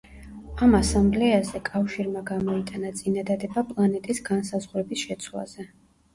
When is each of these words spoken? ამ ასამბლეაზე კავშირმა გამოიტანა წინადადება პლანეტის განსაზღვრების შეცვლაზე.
ამ 0.67 0.77
ასამბლეაზე 0.77 1.61
კავშირმა 1.67 2.23
გამოიტანა 2.31 2.91
წინადადება 3.03 3.65
პლანეტის 3.75 4.25
განსაზღვრების 4.33 5.07
შეცვლაზე. 5.09 5.71